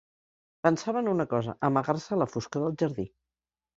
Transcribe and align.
Pensava 0.67 1.03
en 1.05 1.11
una 1.11 1.27
cosa: 1.33 1.55
amagar-se 1.69 2.17
a 2.17 2.21
la 2.23 2.29
foscor 2.33 2.67
del 2.67 2.81
jardí. 2.85 3.07